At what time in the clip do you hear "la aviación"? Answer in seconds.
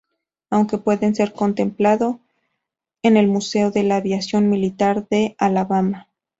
3.83-4.49